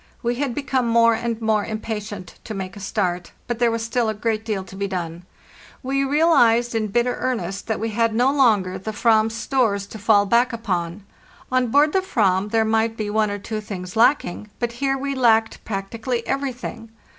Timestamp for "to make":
2.45-2.75